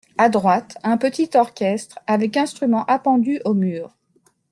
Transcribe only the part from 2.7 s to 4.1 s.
appendus au mur.